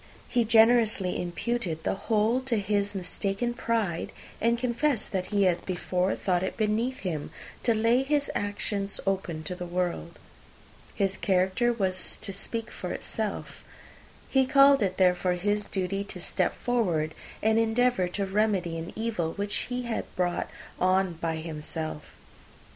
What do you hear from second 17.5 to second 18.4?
endeavour to